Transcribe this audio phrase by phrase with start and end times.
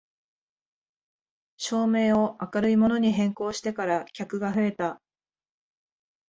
[1.57, 4.99] 照明を明るいものに変更してから客が増えた